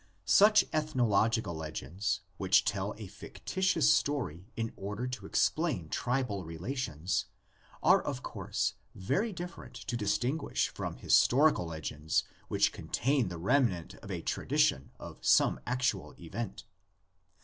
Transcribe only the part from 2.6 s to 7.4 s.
tell a fictitious story in order to explain tribal relations,